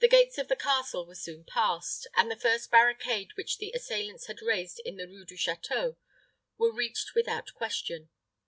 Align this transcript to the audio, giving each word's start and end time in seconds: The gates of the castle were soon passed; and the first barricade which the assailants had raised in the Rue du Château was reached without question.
The 0.00 0.08
gates 0.08 0.36
of 0.38 0.48
the 0.48 0.56
castle 0.56 1.06
were 1.06 1.14
soon 1.14 1.44
passed; 1.44 2.08
and 2.16 2.28
the 2.28 2.34
first 2.36 2.72
barricade 2.72 3.36
which 3.36 3.58
the 3.58 3.70
assailants 3.70 4.26
had 4.26 4.42
raised 4.42 4.80
in 4.84 4.96
the 4.96 5.06
Rue 5.06 5.24
du 5.24 5.36
Château 5.36 5.94
was 6.58 6.74
reached 6.74 7.14
without 7.14 7.54
question. 7.54 8.08